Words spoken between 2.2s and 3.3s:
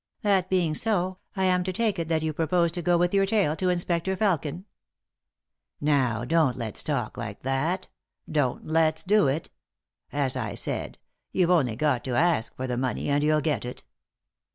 you propose to go with your